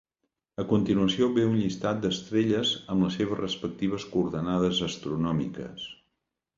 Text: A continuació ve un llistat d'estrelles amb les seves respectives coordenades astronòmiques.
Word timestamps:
A 0.61 0.63
continuació 0.69 1.27
ve 1.35 1.43
un 1.49 1.53
llistat 1.59 2.01
d'estrelles 2.07 2.73
amb 2.95 3.07
les 3.07 3.21
seves 3.23 3.41
respectives 3.45 4.09
coordenades 4.17 4.85
astronòmiques. 4.93 5.91